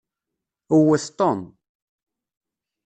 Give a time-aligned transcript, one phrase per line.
[0.79, 1.39] Wwet Tom.